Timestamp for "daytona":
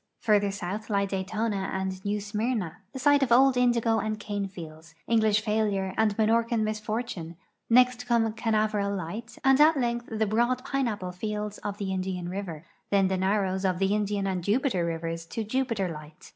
1.05-1.69